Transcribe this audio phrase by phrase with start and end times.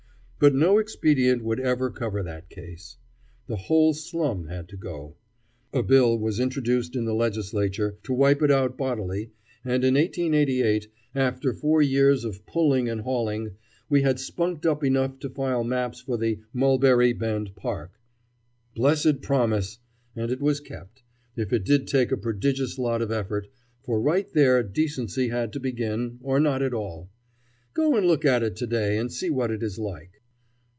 [0.43, 2.97] But no expedient would ever cover that case.
[3.45, 5.17] The whole slum had to go.
[5.71, 9.33] A bill was introduced in the Legislature to wipe it out bodily,
[9.63, 13.51] and in 1888, after four years of pulling and hauling,
[13.87, 17.99] we had spunked up enough to file maps for the "Mulberry Bend Park."
[18.73, 19.77] Blessed promise!
[20.15, 21.03] And it was kept,
[21.35, 23.47] if it did take a prodigious lot of effort,
[23.83, 27.11] for right there decency had to begin, or not at all.
[27.75, 30.13] Go and look at it to day and see what it is like.